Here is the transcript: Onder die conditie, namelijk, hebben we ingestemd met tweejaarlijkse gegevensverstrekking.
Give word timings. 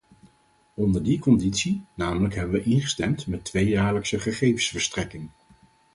Onder 0.73 1.03
die 1.03 1.19
conditie, 1.19 1.85
namelijk, 1.93 2.35
hebben 2.35 2.53
we 2.59 2.63
ingestemd 2.69 3.27
met 3.27 3.43
tweejaarlijkse 3.43 4.19
gegevensverstrekking. 4.19 5.29